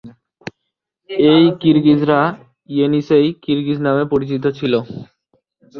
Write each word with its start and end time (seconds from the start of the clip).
এই 1.27 1.43
কিরগিজরা 1.61 2.19
Yenisei 2.69 3.27
Kyrgyz 3.43 3.77
নামে 3.85 4.03
পরিচিত 4.11 4.43
ছিল। 4.57 4.73